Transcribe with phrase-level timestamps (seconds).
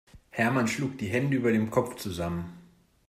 [0.31, 2.57] Hermann schlug die Hände über dem Kopf zusammen.